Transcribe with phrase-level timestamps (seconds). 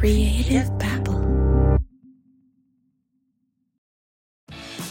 [0.00, 1.20] Creative Babble.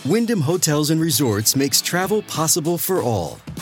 [0.06, 3.40] Wyndham Hotels and Resorts makes travel possible for all.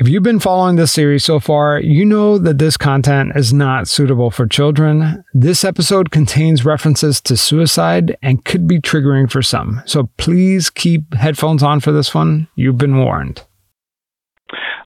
[0.00, 3.88] If you've been following this series so far, you know that this content is not
[3.88, 5.24] suitable for children.
[5.34, 9.82] This episode contains references to suicide and could be triggering for some.
[9.86, 12.46] So please keep headphones on for this one.
[12.54, 13.44] You've been warned.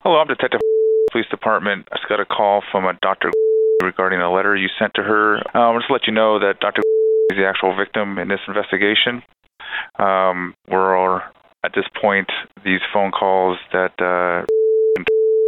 [0.01, 0.61] Hello, I'm Detective
[1.11, 1.87] Police Department.
[1.91, 3.29] I just got a call from a Dr.
[3.83, 5.35] regarding a letter you sent to her.
[5.55, 6.79] Um, just to let you know that Dr.
[7.29, 9.21] is the actual victim in this investigation.
[9.99, 11.21] Um, we're
[11.63, 12.29] at this point,
[12.65, 14.45] these phone calls that uh,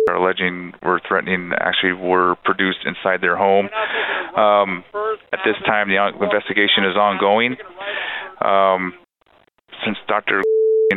[0.09, 3.69] are alleging were threatening actually were produced inside their home.
[4.37, 4.83] Um,
[5.33, 7.55] at this time, the investigation is ongoing.
[8.43, 8.93] Um,
[9.83, 10.41] since Dr.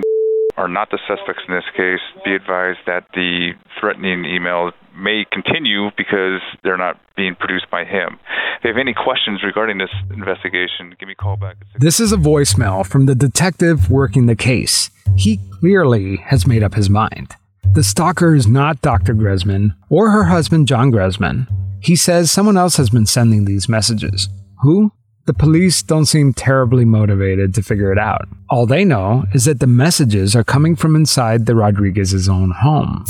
[0.56, 5.90] are not the suspects in this case, be advised that the threatening emails may continue
[5.96, 8.18] because they're not being produced by him.
[8.58, 11.56] If you have any questions regarding this investigation, give me a call back.
[11.78, 14.90] This is a voicemail from the detective working the case.
[15.16, 17.36] He clearly has made up his mind.
[17.64, 19.14] The stalker is not Dr.
[19.14, 21.46] Gresman or her husband, John Gresman.
[21.80, 24.28] He says someone else has been sending these messages.
[24.62, 24.92] Who?
[25.26, 28.26] The police don't seem terribly motivated to figure it out.
[28.48, 33.04] All they know is that the messages are coming from inside the Rodriguez's own home.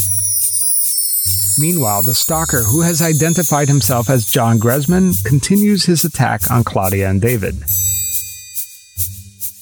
[1.61, 7.09] Meanwhile, the stalker, who has identified himself as John Gresman, continues his attack on Claudia
[7.09, 7.55] and David.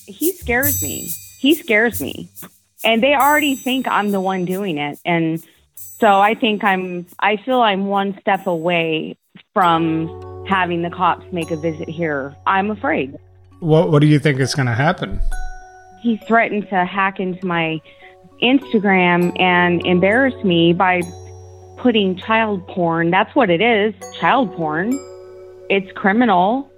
[0.07, 1.11] He scares me.
[1.39, 2.31] He scares me
[2.85, 4.99] and they already think I'm the one doing it.
[5.05, 5.43] And
[5.99, 9.17] so I think I'm, I feel I'm one step away
[9.55, 12.37] from having the cops make a visit here.
[12.47, 13.19] I'm afraid.
[13.61, 15.21] What, what do you think is going to happen?
[16.01, 17.81] He threatened to hack into my
[18.43, 21.03] Instagram and embarrass me by
[21.79, 23.11] putting child porn.
[23.11, 24.93] That's what it is child porn.
[25.71, 26.71] It's criminal.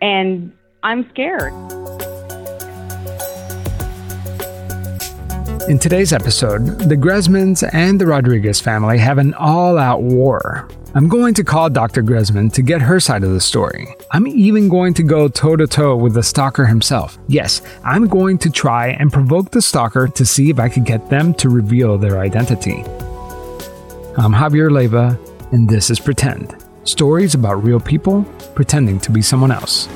[0.00, 0.52] And
[0.82, 1.52] I'm scared.
[5.66, 10.68] In today's episode, the Gresmans and the Rodriguez family have an all out war.
[10.94, 12.02] I'm going to call Dr.
[12.02, 13.96] Gresman to get her side of the story.
[14.10, 17.16] I'm even going to go toe to toe with the stalker himself.
[17.28, 21.08] Yes, I'm going to try and provoke the stalker to see if I could get
[21.08, 22.82] them to reveal their identity.
[24.18, 25.18] I'm Javier Leiva,
[25.50, 26.54] and this is Pretend
[26.84, 29.88] stories about real people pretending to be someone else.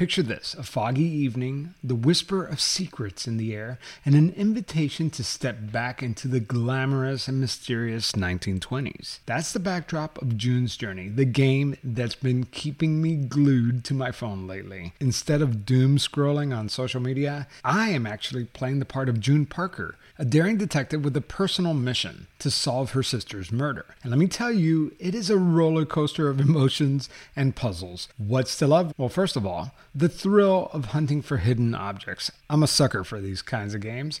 [0.00, 5.10] Picture this a foggy evening, the whisper of secrets in the air, and an invitation
[5.10, 9.18] to step back into the glamorous and mysterious 1920s.
[9.26, 14.10] That's the backdrop of June's Journey, the game that's been keeping me glued to my
[14.10, 14.94] phone lately.
[15.00, 19.44] Instead of doom scrolling on social media, I am actually playing the part of June
[19.44, 23.86] Parker, a daring detective with a personal mission to solve her sister's murder.
[24.02, 28.06] And let me tell you, it is a roller coaster of emotions and puzzles.
[28.18, 28.92] What's to love?
[28.98, 32.30] Well, first of all, the thrill of hunting for hidden objects.
[32.50, 34.20] I'm a sucker for these kinds of games.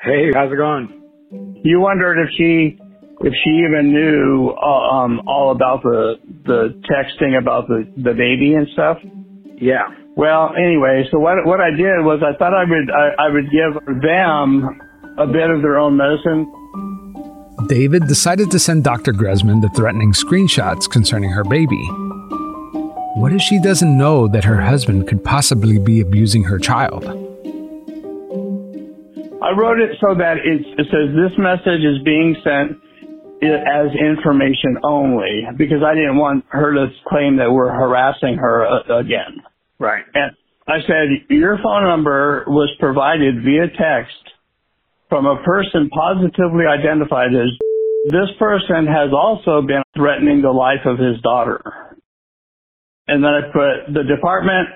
[0.00, 1.60] Hey, how's it going?
[1.64, 2.78] You wondered if she
[3.20, 6.14] if she even knew uh, um, all about the
[6.46, 8.98] the texting about the the baby and stuff.
[9.60, 9.88] Yeah.
[10.16, 13.50] Well, anyway, so what what I did was I thought I would I, I would
[13.50, 14.80] give them
[15.18, 16.46] a bit of their own medicine.
[17.66, 19.12] David decided to send Dr.
[19.12, 21.84] Gresman the threatening screenshots concerning her baby.
[23.16, 27.27] What if she doesn't know that her husband could possibly be abusing her child?
[29.42, 32.78] I wrote it so that it says this message is being sent
[33.42, 38.98] as information only because I didn't want her to claim that we're harassing her uh,
[38.98, 39.42] again.
[39.78, 40.02] Right.
[40.14, 40.32] And
[40.66, 44.18] I said, your phone number was provided via text
[45.08, 47.48] from a person positively identified as
[48.10, 51.62] this person has also been threatening the life of his daughter.
[53.06, 54.68] And then I put the Department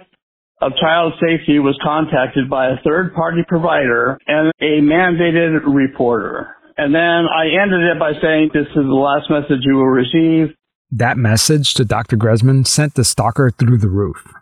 [0.62, 6.54] of Child Safety was contacted by a third party provider and a mandated reporter.
[6.78, 10.54] And then I ended it by saying, this is the last message you will receive.
[10.92, 12.16] That message to Dr.
[12.16, 14.32] Gresman sent the stalker through the roof.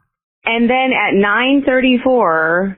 [0.44, 2.76] And then at 9:34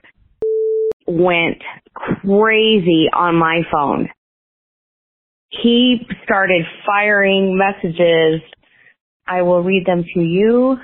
[1.07, 1.63] went
[1.95, 4.09] crazy on my phone.
[5.49, 8.41] He started firing messages.
[9.27, 10.77] I will read them to you.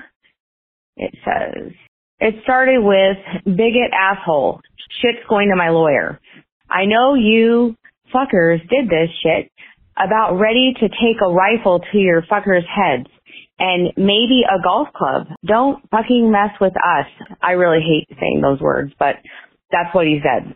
[0.96, 1.72] It says,
[2.20, 4.60] it started with bigot asshole.
[5.00, 6.20] Shit's going to my lawyer.
[6.70, 7.76] I know you
[8.14, 9.50] fuckers did this shit
[9.96, 13.08] about ready to take a rifle to your fuckers' heads
[13.58, 15.26] and maybe a golf club.
[15.44, 17.06] Don't fucking mess with us.
[17.42, 19.16] I really hate saying those words, but
[19.70, 20.54] that's what he said.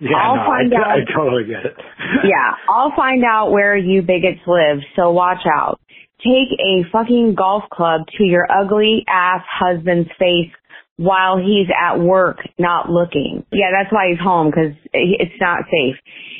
[0.00, 0.86] Yeah, I'll no, find I, out.
[0.86, 1.76] I totally get it.
[2.24, 5.80] yeah, I'll find out where you bigots live, so watch out.
[6.18, 10.52] Take a fucking golf club to your ugly ass husband's face
[10.96, 13.44] while he's at work not looking.
[13.52, 15.96] Yeah, that's why he's home because it's not safe.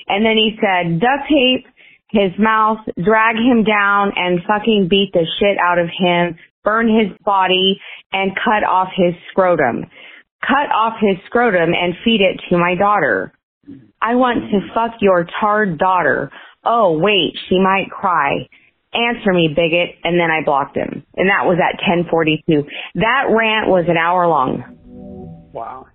[0.06, 1.66] And then he said, duct tape
[2.14, 7.10] his mouth, drag him down and fucking beat the shit out of him, burn his
[7.24, 7.80] body
[8.12, 9.86] and cut off his scrotum.
[10.40, 13.32] Cut off his scrotum and feed it to my daughter.
[14.00, 16.30] I want to fuck your tarred daughter.
[16.64, 18.48] Oh, wait, she might cry.
[18.94, 19.96] Answer me, bigot.
[20.04, 21.04] And then I blocked him.
[21.16, 22.64] And that was at 1042.
[22.94, 24.62] That rant was an hour long.
[25.52, 25.86] Wow.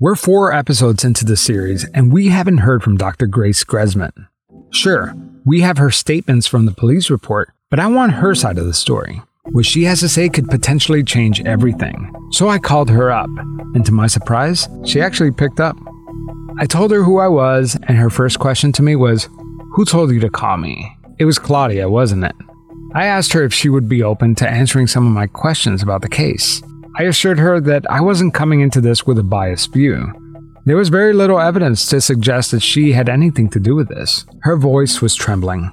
[0.00, 3.26] We're four episodes into the series, and we haven't heard from Dr.
[3.26, 4.28] Grace Gresman.
[4.70, 5.12] Sure,
[5.44, 8.74] we have her statements from the police report, but I want her side of the
[8.74, 9.22] story.
[9.50, 12.14] What she has to say could potentially change everything.
[12.30, 13.30] So I called her up,
[13.74, 15.76] and to my surprise, she actually picked up.
[16.60, 19.28] I told her who I was, and her first question to me was,
[19.74, 20.96] Who told you to call me?
[21.18, 22.36] It was Claudia, wasn't it?
[22.94, 26.02] I asked her if she would be open to answering some of my questions about
[26.02, 26.62] the case.
[26.96, 30.12] I assured her that I wasn't coming into this with a biased view.
[30.64, 34.26] There was very little evidence to suggest that she had anything to do with this.
[34.42, 35.70] Her voice was trembling.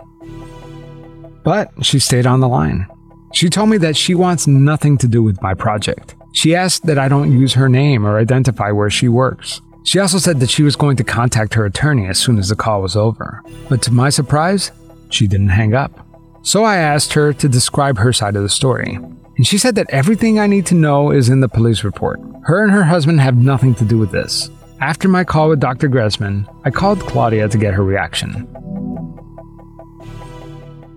[1.44, 2.88] But she stayed on the line.
[3.34, 6.16] She told me that she wants nothing to do with my project.
[6.34, 9.62] She asked that I don't use her name or identify where she works.
[9.84, 12.56] She also said that she was going to contact her attorney as soon as the
[12.56, 13.44] call was over.
[13.70, 14.72] But to my surprise,
[15.16, 16.06] she didn't hang up.
[16.44, 19.00] So I asked her to describe her side of the story.
[19.38, 22.20] And she said that everything I need to know is in the police report.
[22.44, 24.50] Her and her husband have nothing to do with this.
[24.80, 25.90] After my call with Dr.
[25.90, 28.48] Gresman, I called Claudia to get her reaction.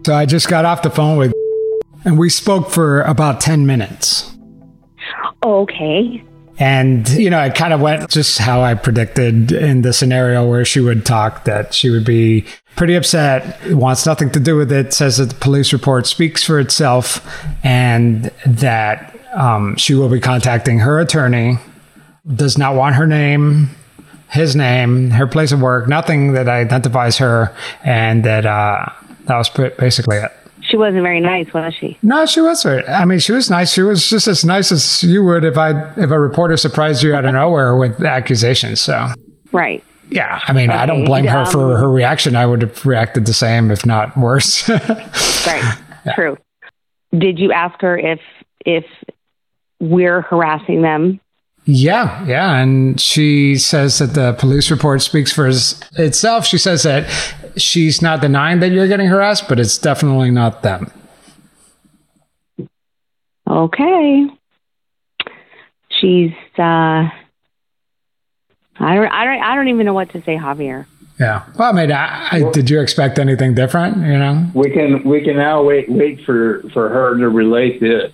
[0.04, 1.32] So I just got off the phone with,
[2.04, 4.36] and we spoke for about 10 minutes.
[5.44, 6.22] Okay.
[6.58, 10.64] And, you know, it kind of went just how I predicted in the scenario where
[10.64, 12.46] she would talk that she would be
[12.78, 16.60] pretty upset, wants nothing to do with it, says that the police report speaks for
[16.60, 17.26] itself,
[17.64, 21.58] and that um, she will be contacting her attorney,
[22.32, 23.68] does not want her name,
[24.30, 28.86] his name, her place of work, nothing that identifies her, and that uh,
[29.24, 30.30] that was basically it.
[30.60, 31.98] She wasn't very nice, was she?
[32.02, 32.62] No, she was.
[32.62, 33.72] Very, I mean, she was nice.
[33.72, 37.14] She was just as nice as you would if I if a reporter surprised you
[37.14, 38.80] out of nowhere with accusations.
[38.80, 39.08] So,
[39.50, 39.82] Right.
[40.10, 42.36] Yeah, I mean, I don't blame her for her reaction.
[42.36, 44.68] I would have reacted the same, if not worse.
[45.46, 45.78] Right.
[46.14, 46.36] True.
[47.16, 48.20] Did you ask her if
[48.66, 48.84] if
[49.80, 51.20] we're harassing them?
[51.70, 56.46] yeah, yeah, and she says that the police report speaks for itself.
[56.46, 57.10] She says that
[57.58, 60.90] she's not denying that you're getting harassed, but it's definitely not them.
[63.46, 64.26] Okay.
[65.90, 67.08] She's uh
[68.80, 70.86] I don't I don't I don't even know what to say, Javier.
[71.18, 71.44] Yeah.
[71.56, 73.96] Well, I mean, I, I, did you expect anything different?
[73.96, 74.48] You know?
[74.54, 78.12] We can we can now wait wait for for her to relate the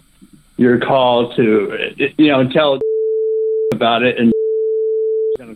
[0.57, 2.81] your call to you know tell
[3.73, 4.33] about it and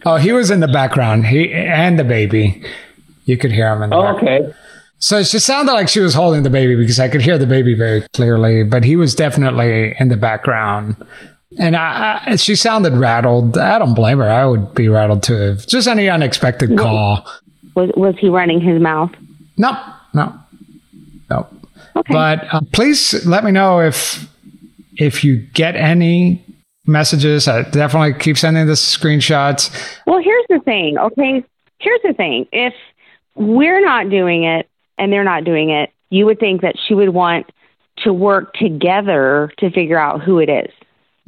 [0.05, 1.27] Oh, he was in the background.
[1.27, 2.62] He and the baby.
[3.25, 4.45] You could hear him in the oh, background.
[4.45, 4.55] okay
[4.99, 7.75] So she sounded like she was holding the baby because I could hear the baby
[7.75, 10.97] very clearly, but he was definitely in the background.
[11.59, 13.59] And I, I, she sounded rattled.
[13.59, 14.29] I don't blame her.
[14.29, 15.35] I would be rattled too.
[15.35, 17.27] If just any unexpected call.
[17.75, 19.11] Was was he running his mouth?
[19.57, 19.77] No,
[20.15, 20.35] no,
[21.31, 21.47] no.
[21.97, 22.12] Okay.
[22.12, 24.29] But uh, please let me know if
[24.97, 26.45] if you get any
[26.87, 27.49] messages.
[27.49, 29.71] I definitely keep sending the screenshots.
[30.07, 31.45] Well, here's the thing, okay?
[31.81, 32.47] Here's the thing.
[32.53, 32.75] If
[33.35, 37.11] we're not doing it, and they're not doing it, you would think that she would
[37.11, 37.47] want
[37.99, 40.73] to work together to figure out who it is.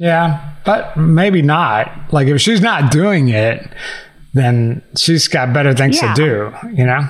[0.01, 2.11] Yeah, but maybe not.
[2.11, 3.67] Like if she's not doing it,
[4.33, 6.13] then she's got better things Yeah.
[6.15, 7.01] to do, you know?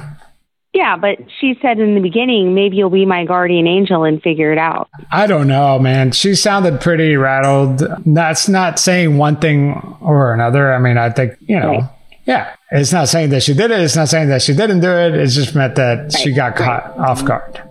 [0.73, 4.51] Yeah, but she said in the beginning, maybe you'll be my guardian angel and figure
[4.51, 4.89] it out.
[5.11, 6.11] I don't know, man.
[6.11, 7.81] She sounded pretty rattled.
[8.05, 10.73] That's not saying one thing or another.
[10.73, 11.83] I mean, I think, you know, Right.
[12.25, 12.55] yeah.
[12.71, 13.79] It's not saying that she did it.
[13.79, 15.13] It's not saying that she didn't do it.
[15.15, 17.61] It's just meant that she got caught off guard.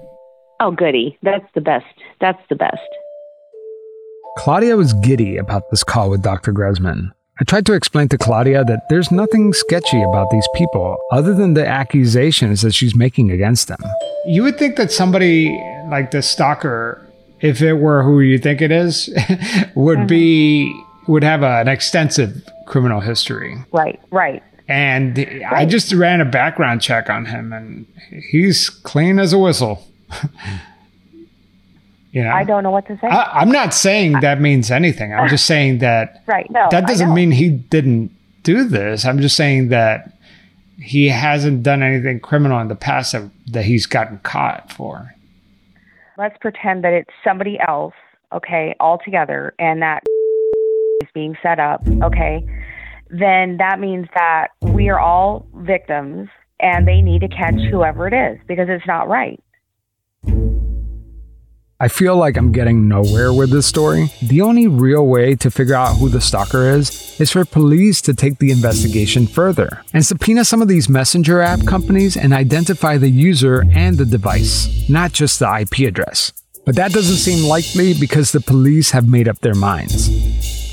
[0.60, 1.18] Oh, goody.
[1.22, 1.86] That's the best.
[2.20, 2.80] That's the best.
[4.38, 6.52] Claudia was giddy about this call with Dr.
[6.52, 7.10] Gresman.
[7.40, 11.54] I tried to explain to Claudia that there's nothing sketchy about these people other than
[11.54, 13.80] the accusations that she's making against them.
[14.26, 15.48] You would think that somebody
[15.88, 17.06] like the stalker,
[17.40, 19.08] if it were who you think it is,
[19.74, 20.72] would be
[21.08, 23.56] would have a- an extensive criminal history.
[23.72, 24.42] Right, right.
[24.68, 25.18] And
[25.50, 27.86] I just ran a background check on him and
[28.30, 29.82] he's clean as a whistle.
[32.12, 32.30] you know?
[32.30, 33.06] I don't know what to say.
[33.06, 35.14] I, I'm not saying that means anything.
[35.14, 36.50] I'm just saying that right.
[36.50, 36.68] No.
[36.70, 38.10] that doesn't mean he didn't
[38.42, 39.04] do this.
[39.04, 40.16] I'm just saying that
[40.80, 45.14] he hasn't done anything criminal in the past that, that he's gotten caught for.
[46.16, 47.94] let's pretend that it's somebody else,
[48.32, 50.02] okay, altogether, and that
[51.02, 52.44] is being set up, okay,
[53.10, 56.28] then that means that we are all victims
[56.60, 59.42] and they need to catch whoever it is because it's not right.
[61.82, 64.12] I feel like I'm getting nowhere with this story.
[64.20, 68.12] The only real way to figure out who the stalker is is for police to
[68.12, 73.08] take the investigation further and subpoena some of these messenger app companies and identify the
[73.08, 76.34] user and the device, not just the IP address.
[76.66, 80.10] But that doesn't seem likely because the police have made up their minds.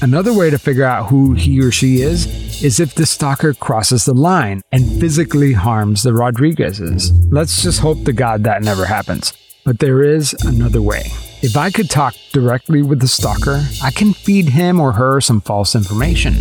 [0.01, 4.03] Another way to figure out who he or she is is if the stalker crosses
[4.03, 7.13] the line and physically harms the Rodriguezes.
[7.31, 9.31] Let's just hope to God that never happens.
[9.67, 11.11] But there is another way.
[11.41, 15.41] If I could talk directly with the stalker, I can feed him or her some
[15.41, 16.35] false information.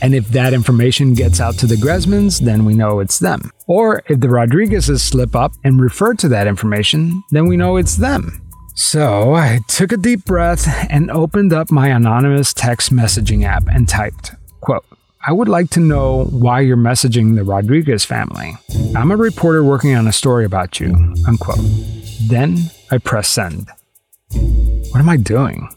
[0.00, 3.50] And if that information gets out to the Gresmans, then we know it's them.
[3.66, 7.96] Or if the Rodriguezes slip up and refer to that information, then we know it's
[7.96, 8.40] them.
[8.74, 13.86] So I took a deep breath and opened up my anonymous text messaging app and
[13.86, 14.86] typed, quote,
[15.26, 18.54] I would like to know why you're messaging the Rodriguez family.
[18.96, 21.60] I'm a reporter working on a story about you, unquote.
[22.28, 22.58] Then
[22.90, 23.68] I press send.
[24.32, 25.68] What am I doing?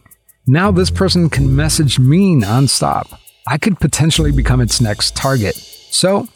[0.48, 3.18] Now this person can message me nonstop.
[3.48, 5.56] I could potentially become its next target.
[5.56, 6.28] So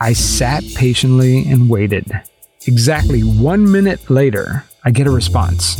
[0.00, 2.10] I sat patiently and waited.
[2.66, 5.76] Exactly one minute later, I get a response.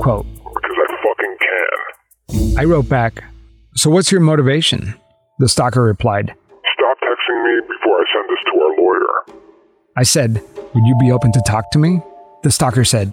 [0.00, 2.58] Quote, Because I fucking can.
[2.58, 3.24] I wrote back,
[3.74, 4.94] So what's your motivation?
[5.38, 6.34] The stalker replied,
[6.74, 9.40] Stop texting me before I send this to our lawyer.
[9.96, 10.42] I said,
[10.74, 12.00] Would you be open to talk to me?
[12.42, 13.12] The stalker said,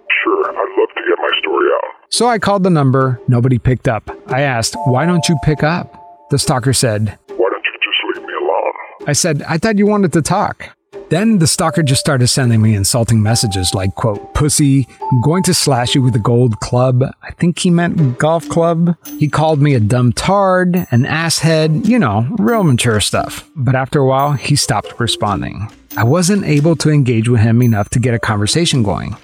[2.14, 3.20] So I called the number.
[3.28, 4.08] Nobody picked up.
[4.28, 6.00] I asked, Why don't you pick up?
[6.30, 9.08] The stalker said, Why don't you just leave me alone?
[9.08, 10.70] I said, I thought you wanted to talk.
[11.10, 15.56] Then the stalker just started sending me insulting messages like, quote, pussy, I'm going to
[15.56, 17.04] slash you with a gold club.
[17.24, 18.96] I think he meant golf club.
[19.18, 23.50] He called me a dumb tard, an asshead, you know, real mature stuff.
[23.56, 25.68] But after a while, he stopped responding.
[25.98, 29.18] I wasn't able to engage with him enough to get a conversation going.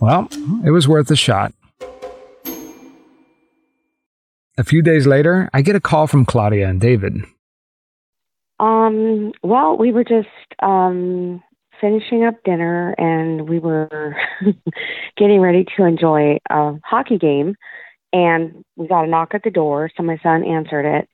[0.00, 0.28] Well,
[0.64, 1.52] it was worth a shot.
[4.58, 7.18] A few days later, I get a call from Claudia and David.
[8.58, 10.28] Um, well, we were just
[10.62, 11.42] um
[11.78, 14.16] finishing up dinner and we were
[15.18, 17.54] getting ready to enjoy a hockey game
[18.14, 21.08] and we got a knock at the door, so my son answered it.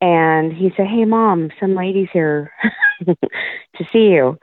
[0.00, 2.50] And he said, "Hey mom, some ladies here
[3.06, 4.38] to see you."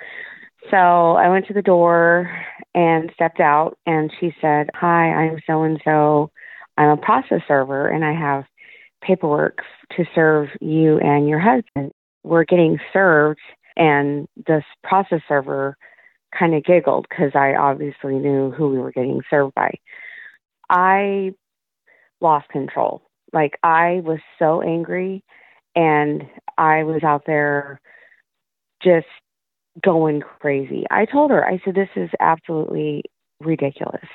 [0.69, 2.29] So I went to the door
[2.75, 6.31] and stepped out and she said, "Hi, I'm so and so.
[6.79, 8.45] I'm a process server and I have
[9.01, 9.59] paperwork
[9.95, 11.91] to serve you and your husband."
[12.24, 13.39] We're getting served
[13.77, 15.77] and this process server
[16.38, 19.75] kind of giggled because I obviously knew who we were getting served by.
[20.69, 21.33] I
[22.21, 23.01] lost control.
[23.33, 25.24] Like I was so angry
[25.75, 26.24] and
[26.57, 27.79] I was out there
[28.83, 29.07] just
[29.83, 30.86] going crazy.
[30.91, 33.03] I told her, I said, this is absolutely
[33.39, 34.05] ridiculous.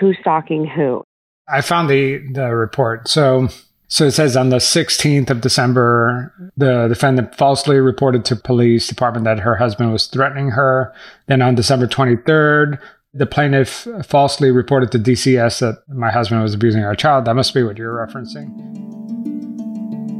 [0.00, 1.04] Who's stalking who?
[1.50, 3.08] I found the the report.
[3.08, 3.48] So
[3.88, 9.24] so it says on the 16th of December, the defendant falsely reported to police department
[9.24, 10.94] that her husband was threatening her.
[11.26, 12.78] Then on December 23rd,
[13.14, 17.24] the plaintiff falsely reported to DCS that my husband was abusing our child.
[17.24, 18.54] That must be what you're referencing.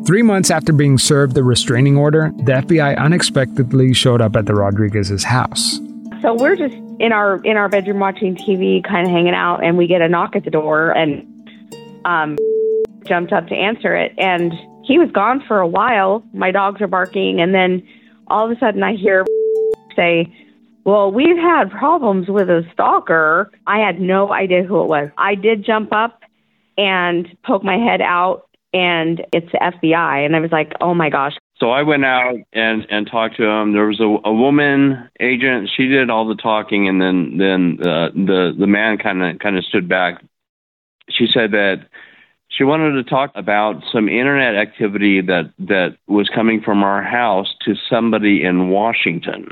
[0.07, 4.55] Three months after being served the restraining order, the FBI unexpectedly showed up at the
[4.55, 5.79] Rodriguez's house.
[6.21, 9.79] So we're just in our in our bedroom watching TV, kind of hanging out, and
[9.79, 11.25] we get a knock at the door, and
[12.05, 12.37] um,
[13.05, 14.53] jumped up to answer it, and
[14.85, 16.25] he was gone for a while.
[16.33, 17.87] My dogs are barking, and then
[18.27, 19.25] all of a sudden I hear
[19.97, 20.33] say,
[20.85, 25.11] "Well, we've had problems with a stalker." I had no idea who it was.
[25.17, 26.23] I did jump up
[26.77, 31.11] and poke my head out, and it's the FBI, and I was like, "Oh my
[31.11, 33.73] gosh, So I went out and and talked to him.
[33.73, 35.71] There was a, a woman agent.
[35.77, 39.59] She did all the talking, and then then uh, the the man kind of kind
[39.59, 40.23] of stood back.
[41.11, 41.89] She said that
[42.49, 47.53] she wanted to talk about some internet activity that that was coming from our house
[47.65, 49.49] to somebody in Washington.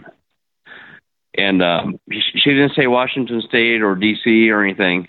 [1.37, 4.49] And um, she she didn't say Washington State or D.C.
[4.51, 5.09] or anything.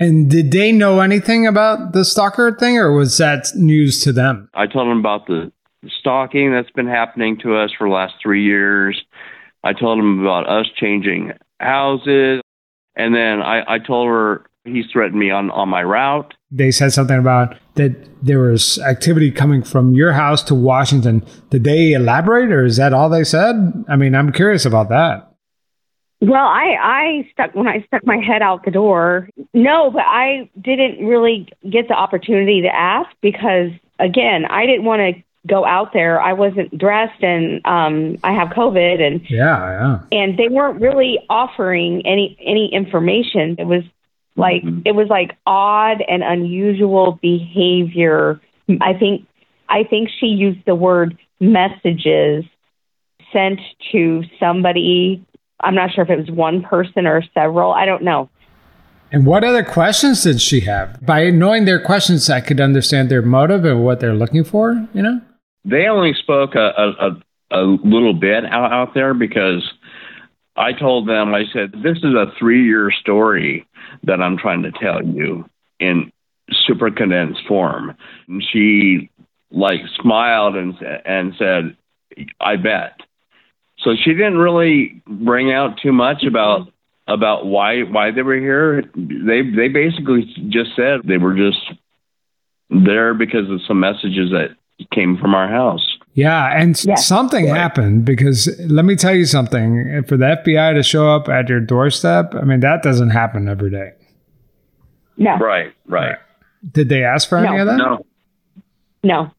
[0.00, 4.48] And did they know anything about the stalker thing, or was that news to them?
[4.54, 5.52] I told them about the
[6.00, 9.00] stalking that's been happening to us for the last three years.
[9.64, 12.40] I told him about us changing houses.
[12.96, 16.34] And then I, I told her he threatened me on, on my route.
[16.50, 21.24] They said something about that there was activity coming from your house to Washington.
[21.50, 23.84] Did they elaborate, or is that all they said?
[23.88, 25.24] I mean, I'm curious about that.
[26.20, 29.28] Well, I I stuck when I stuck my head out the door.
[29.54, 33.70] No, but I didn't really get the opportunity to ask because
[34.00, 36.20] again, I didn't want to go out there.
[36.20, 40.18] I wasn't dressed and um I have COVID and Yeah, yeah.
[40.20, 43.56] and they weren't really offering any any information.
[43.58, 43.82] It was
[44.36, 48.40] like it was like odd and unusual behavior.
[48.80, 49.26] I think
[49.68, 52.44] I think she used the word messages
[53.32, 53.60] sent
[53.92, 55.24] to somebody.
[55.60, 57.72] I'm not sure if it was one person or several.
[57.72, 58.30] I don't know.
[59.10, 61.04] And what other questions did she have?
[61.04, 64.86] By knowing their questions, I could understand their motive and what they're looking for.
[64.94, 65.20] You know.
[65.68, 69.62] They only spoke a, a, a, little bit out, out there because
[70.56, 73.66] I told them, I said, this is a three year story
[74.04, 76.12] that I'm trying to tell you in
[76.66, 77.96] super condensed form.
[78.28, 79.10] And she
[79.50, 81.76] like smiled and, and said,
[82.40, 83.00] I bet.
[83.80, 86.72] So she didn't really bring out too much about
[87.06, 88.82] about why why they were here.
[88.94, 91.60] They they basically just said they were just
[92.70, 94.56] there because of some messages that
[94.92, 95.86] came from our house.
[96.14, 97.06] Yeah, and Yes.
[97.06, 100.02] something happened because let me tell you something.
[100.04, 103.70] For the FBI to show up at your doorstep, I mean that doesn't happen every
[103.70, 103.92] day.
[105.16, 105.36] No.
[105.38, 106.16] Right, right.
[106.72, 107.76] Did they ask for any of that?
[107.76, 108.04] No,
[109.04, 109.30] No.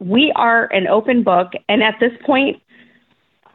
[0.00, 2.62] We are an open book, and at this point,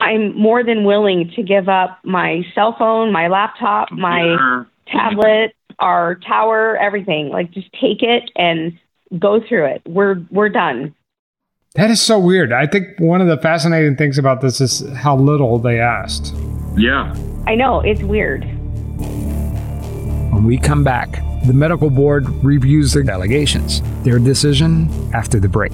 [0.01, 4.67] I'm more than willing to give up my cell phone, my laptop, my Sure.
[4.87, 7.29] tablet, our tower, everything.
[7.29, 8.73] Like, just take it and
[9.19, 9.81] go through it.
[9.87, 10.95] We're we're done.
[11.75, 12.53] That is so weird.
[12.53, 16.35] I think one of the fascinating things about this is how little they asked.
[16.77, 17.15] Yeah.
[17.47, 18.43] I know it's weird.
[20.31, 23.81] When we come back, the medical board reviews the allegations.
[24.03, 25.73] Their decision after the break.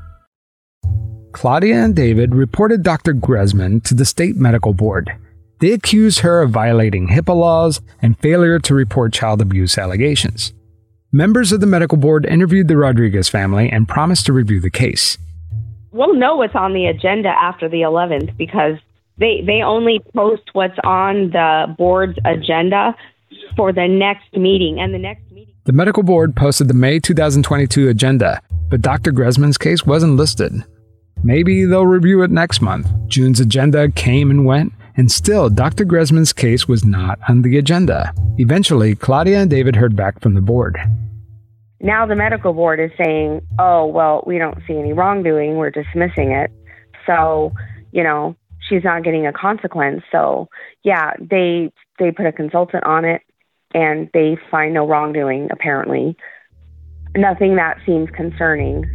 [1.41, 3.15] Claudia and David reported Dr.
[3.15, 5.09] Gresman to the state medical board.
[5.59, 10.53] They accused her of violating HIPAA laws and failure to report child abuse allegations.
[11.11, 15.17] Members of the medical board interviewed the Rodriguez family and promised to review the case.
[15.91, 18.75] We'll know what's on the agenda after the 11th because
[19.17, 22.95] they they only post what's on the board's agenda
[23.55, 25.55] for the next meeting and the next meeting.
[25.63, 29.11] The medical board posted the May 2022 agenda, but Dr.
[29.11, 30.63] Gresman's case wasn't listed.
[31.23, 32.87] Maybe they'll review it next month.
[33.07, 35.85] June's agenda came and went, and still Dr.
[35.85, 38.11] Gresman's case was not on the agenda.
[38.37, 40.79] Eventually, Claudia and David heard back from the board.
[41.79, 45.57] Now the medical board is saying, "Oh, well, we don't see any wrongdoing.
[45.57, 46.51] We're dismissing it."
[47.05, 47.53] So,
[47.91, 48.35] you know,
[48.67, 50.03] she's not getting a consequence.
[50.11, 50.47] So,
[50.83, 53.21] yeah, they they put a consultant on it
[53.73, 56.15] and they find no wrongdoing apparently.
[57.15, 58.85] Nothing that seems concerning.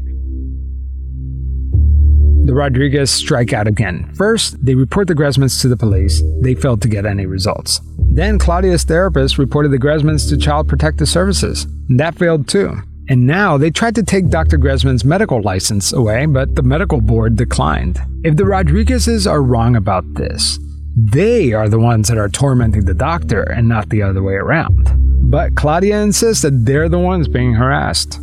[2.46, 4.12] The Rodriguez strike out again.
[4.14, 6.22] First, they report the Gresmans to the police.
[6.42, 7.80] They failed to get any results.
[7.98, 11.66] Then Claudia's therapist reported the Gresmans to Child Protective Services.
[11.96, 12.76] That failed too.
[13.08, 14.58] And now they tried to take Dr.
[14.58, 17.98] Gresman's medical license away, but the medical board declined.
[18.24, 20.58] If the Rodriguezes are wrong about this,
[20.96, 24.88] they are the ones that are tormenting the doctor and not the other way around.
[25.30, 28.18] But Claudia insists that they're the ones being harassed.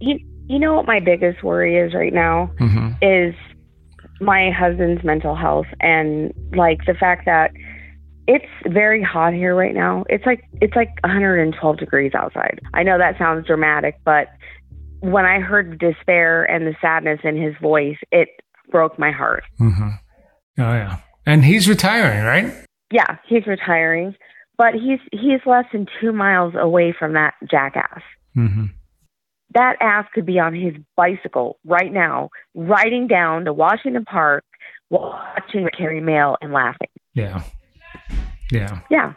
[0.00, 2.90] You, you know what my biggest worry is right now Mm-hmm.
[3.02, 3.34] is
[4.20, 7.50] my husband's mental health and like the fact that
[8.26, 10.04] it's very hot here right now.
[10.08, 12.60] It's like it's like 112 degrees outside.
[12.74, 14.28] I know that sounds dramatic, but
[15.00, 18.28] when I heard the despair and the sadness in his voice, it
[18.70, 19.44] broke my heart.
[19.58, 19.88] Mm-hmm.
[20.58, 20.98] Oh, yeah.
[21.26, 22.52] And he's retiring, right?
[22.92, 24.14] Yeah, he's retiring,
[24.58, 28.02] but he's he's less than 2 miles away from that jackass.
[28.36, 28.66] Mm-hmm.
[29.54, 34.44] That ass could be on his bicycle right now, riding down to Washington Park,
[34.90, 36.88] watching the Carrie Mail and laughing.
[37.14, 37.42] Yeah.
[38.50, 38.80] Yeah.
[38.90, 39.14] Yeah,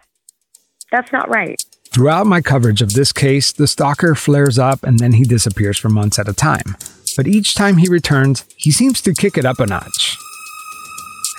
[0.92, 1.62] that's not right.
[1.94, 5.90] Throughout my coverage of this case, the stalker flares up and then he disappears for
[5.90, 6.76] months at a time.
[7.16, 10.18] But each time he returns, he seems to kick it up a notch.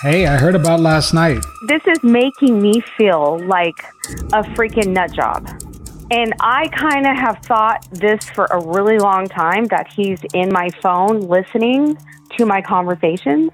[0.01, 1.43] Hey, I heard about last night.
[1.67, 3.75] This is making me feel like
[4.33, 5.45] a freaking nut job.
[6.11, 10.51] And I kind of have thought this for a really long time that he's in
[10.51, 11.97] my phone listening
[12.37, 13.51] to my conversations.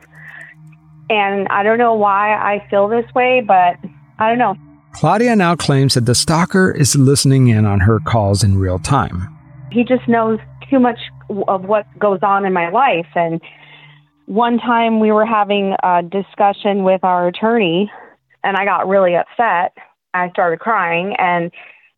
[1.09, 3.77] And I don't know why I feel this way, but
[4.19, 4.55] I don't know.
[4.93, 9.27] Claudia now claims that the stalker is listening in on her calls in real time.
[9.71, 10.37] he just knows
[10.69, 10.99] too much
[11.47, 13.41] of what goes on in my life and
[14.25, 17.91] one time we were having a discussion with our attorney
[18.43, 19.75] and I got really upset.
[20.13, 21.51] I started crying and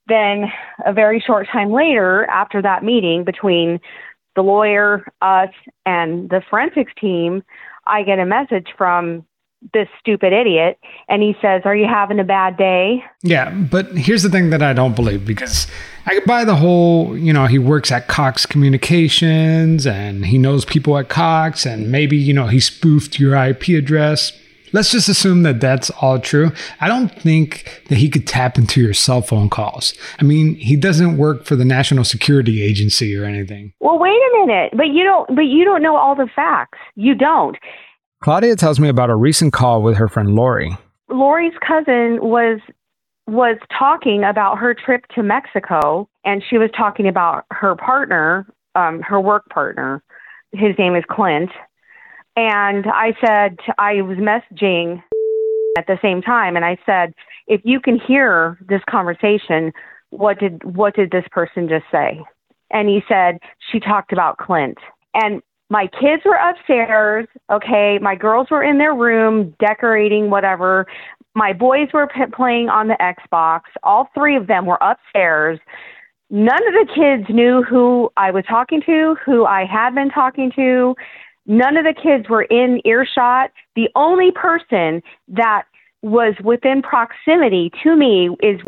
[0.08, 0.46] then
[0.86, 3.80] a very short time later after that meeting between
[4.36, 5.50] the lawyer, us
[5.86, 7.44] and the forensics team,
[7.86, 9.26] I get a message from
[9.74, 14.24] this stupid idiot and he says, "Are you having a bad day?" Yeah, but here's
[14.24, 15.68] the thing that I don't believe because
[16.06, 20.66] I could buy the whole, you know, he works at Cox Communications and he knows
[20.66, 24.34] people at Cox and maybe, you know, he spoofed your IP address.
[24.74, 26.52] Let's just assume that that's all true.
[26.82, 29.94] I don't think that he could tap into your cell phone calls.
[30.20, 33.74] I mean, he doesn't work for the National Security Agency or anything.
[33.80, 34.74] Well, wait a minute.
[34.76, 36.80] But you don't but you don't know all the facts.
[36.96, 37.56] You don't.
[38.24, 40.76] Claudia tells me about a recent call with her friend Lori.
[41.10, 42.60] Lori's cousin was
[43.28, 49.02] was talking about her trip to Mexico and she was talking about her partner, um,
[49.02, 50.04] her work partner.
[50.52, 51.50] His name is Clint.
[52.36, 55.04] And I said I was messaging
[55.78, 57.14] at the same time and I said,
[57.48, 59.72] if you can hear this conversation,
[60.10, 62.22] what did what did this person just say?
[62.72, 63.40] And he said,
[63.72, 64.78] she talked about Clint.
[65.14, 67.98] And my kids were upstairs, okay?
[68.02, 70.88] My girls were in their room decorating whatever.
[71.36, 73.62] My boys were p- playing on the Xbox.
[73.82, 75.60] All three of them were upstairs.
[76.30, 80.52] None of the kids knew who I was talking to, who I had been talking
[80.56, 80.96] to.
[81.46, 83.52] None of the kids were in earshot.
[83.76, 85.64] The only person that
[86.02, 88.60] was within proximity to me is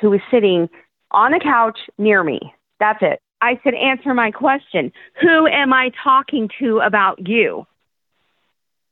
[0.00, 0.68] who was sitting
[1.10, 2.40] on the couch near me.
[2.78, 3.20] That's it.
[3.42, 4.92] I said, answer my question.
[5.20, 7.66] Who am I talking to about you?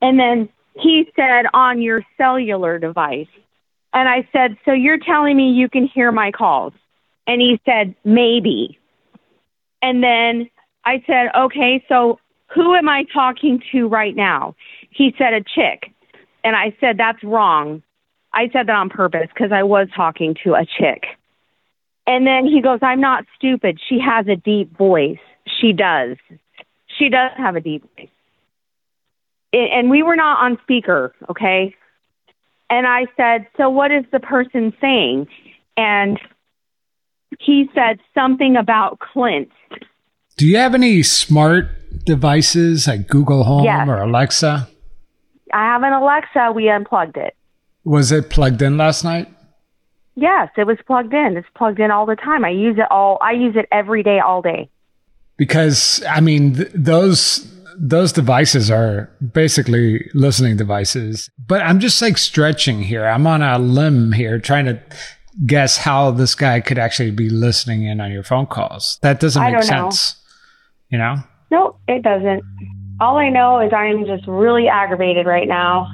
[0.00, 3.28] And then he said, on your cellular device.
[3.92, 6.72] And I said, so you're telling me you can hear my calls?
[7.26, 8.78] And he said, maybe.
[9.83, 10.50] And then
[10.85, 12.18] I said, okay, so
[12.55, 14.55] who am I talking to right now?
[14.91, 15.93] He said, a chick.
[16.43, 17.83] And I said, that's wrong.
[18.33, 21.05] I said that on purpose because I was talking to a chick.
[22.07, 23.79] And then he goes, I'm not stupid.
[23.87, 25.19] She has a deep voice.
[25.61, 26.17] She does.
[26.99, 28.09] She does have a deep voice.
[29.53, 31.75] And we were not on speaker, okay?
[32.71, 35.27] And I said, So what is the person saying?
[35.77, 36.19] And
[37.39, 39.51] he said something about Clint.
[40.37, 43.88] Do you have any smart devices like Google Home Yes.
[43.88, 44.68] or Alexa?
[45.53, 46.53] I have an Alexa.
[46.55, 47.35] We unplugged it.
[47.85, 49.29] Was it plugged in last night?
[50.14, 51.37] Yes, it was plugged in.
[51.37, 52.44] It's plugged in all the time.
[52.44, 53.18] I use it all.
[53.22, 54.68] I use it every day, all day.
[55.37, 61.31] Because I mean, th- those those devices are basically listening devices.
[61.46, 63.07] But I'm just like stretching here.
[63.07, 64.81] I'm on a limb here, trying to
[65.46, 68.98] guess how this guy could actually be listening in on your phone calls.
[69.03, 69.90] That doesn't make don't know.
[69.90, 70.16] sense.
[70.90, 71.22] You know?
[71.51, 72.43] No, it doesn't.
[73.01, 75.89] All I know is I'm just really aggravated right now.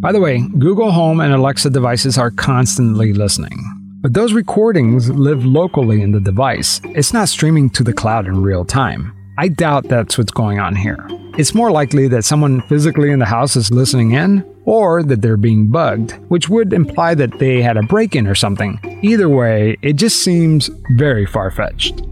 [0.00, 3.58] By the way, Google Home and Alexa devices are constantly listening.
[4.00, 6.80] But those recordings live locally in the device.
[6.84, 9.14] It's not streaming to the cloud in real time.
[9.36, 11.06] I doubt that's what's going on here.
[11.36, 15.36] It's more likely that someone physically in the house is listening in, or that they're
[15.36, 18.78] being bugged, which would imply that they had a break in or something.
[19.02, 22.02] Either way, it just seems very far fetched.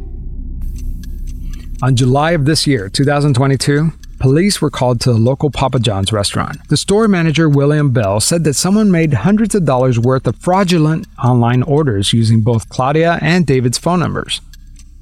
[1.80, 6.58] On July of this year, 2022, police were called to a local Papa John's restaurant.
[6.68, 11.06] The store manager, William Bell, said that someone made hundreds of dollars worth of fraudulent
[11.22, 14.40] online orders using both Claudia and David's phone numbers.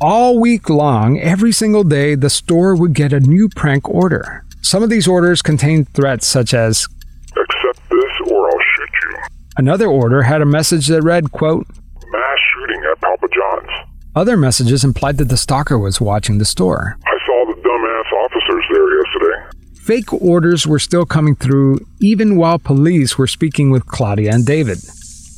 [0.02, 4.44] All week long, every single day, the store would get a new prank order.
[4.60, 6.86] Some of these orders contained threats such as
[7.28, 9.16] Accept this or I'll shoot you.
[9.56, 11.66] Another order had a message that read, quote,
[12.12, 13.88] Mass shooting at Papa John's.
[14.16, 16.96] Other messages implied that the stalker was watching the store.
[17.04, 19.58] I saw the dumbass officers there yesterday.
[19.74, 24.78] Fake orders were still coming through even while police were speaking with Claudia and David.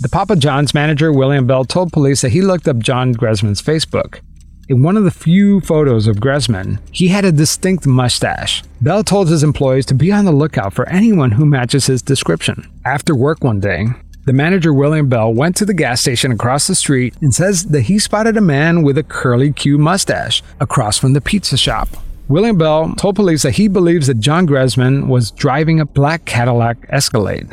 [0.00, 4.20] The Papa John's manager, William Bell, told police that he looked up John Gresman's Facebook.
[4.68, 8.62] In one of the few photos of Gresman, he had a distinct mustache.
[8.80, 12.70] Bell told his employees to be on the lookout for anyone who matches his description.
[12.84, 13.86] After work one day,
[14.28, 17.80] the manager, William Bell, went to the gas station across the street and says that
[17.80, 21.88] he spotted a man with a curly Q mustache across from the pizza shop.
[22.28, 26.76] William Bell told police that he believes that John Gresman was driving a black Cadillac
[26.90, 27.48] Escalade.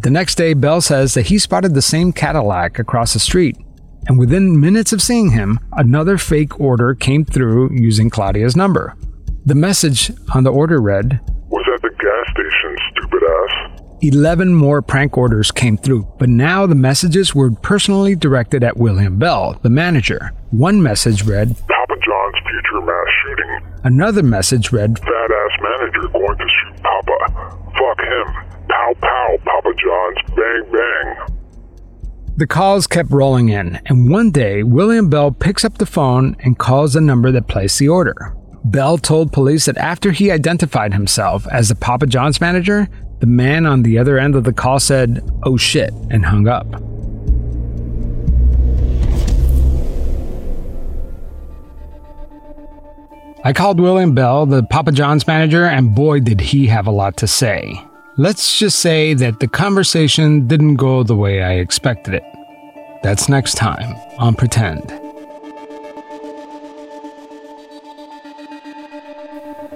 [0.00, 3.58] The next day, Bell says that he spotted the same Cadillac across the street
[4.08, 8.96] and within minutes of seeing him, another fake order came through using Claudia's number.
[9.44, 13.21] The message on the order read, Was at the gas station, stupid.
[14.04, 19.16] 11 more prank orders came through, but now the messages were personally directed at William
[19.16, 20.32] Bell, the manager.
[20.50, 23.60] One message read, Papa John's future mass shooting.
[23.84, 27.60] Another message read, Fat ass manager going to shoot Papa.
[27.78, 28.26] Fuck him.
[28.68, 30.36] Pow pow, Papa John's.
[30.36, 31.36] Bang bang.
[32.38, 36.58] The calls kept rolling in, and one day, William Bell picks up the phone and
[36.58, 38.34] calls the number that placed the order.
[38.64, 42.88] Bell told police that after he identified himself as the Papa John's manager,
[43.22, 46.66] the man on the other end of the call said, Oh shit, and hung up.
[53.44, 57.16] I called William Bell, the Papa John's manager, and boy, did he have a lot
[57.18, 57.80] to say.
[58.16, 62.24] Let's just say that the conversation didn't go the way I expected it.
[63.04, 64.90] That's next time on Pretend.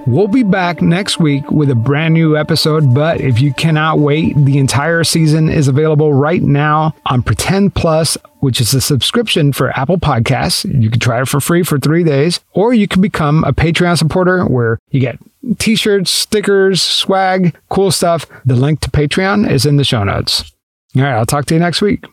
[0.06, 4.36] We'll be back next week with a brand new episode, but if you cannot wait,
[4.36, 9.76] the entire season is available right now on Pretend Plus, which is a subscription for
[9.76, 10.64] Apple Podcasts.
[10.80, 13.98] You can try it for free for three days, or you can become a Patreon
[13.98, 15.18] supporter where you get
[15.58, 18.26] t shirts, stickers, swag, cool stuff.
[18.44, 20.52] The link to Patreon is in the show notes.
[20.94, 22.04] All right, I'll talk to you next week.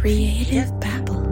[0.00, 1.27] Creative Babble.